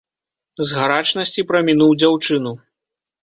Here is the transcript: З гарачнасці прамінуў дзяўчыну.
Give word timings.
З 0.69 0.77
гарачнасці 0.79 1.45
прамінуў 1.51 1.91
дзяўчыну. 2.01 2.55